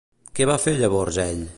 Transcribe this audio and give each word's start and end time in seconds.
Què 0.39 0.47
va 0.51 0.55
fer 0.63 0.75
llavors 0.81 1.23
ell? 1.29 1.49